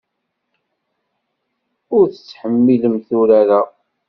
Ur 1.97 2.05
tettḥemmilemt 2.09 3.09
urar-a. 3.19 3.61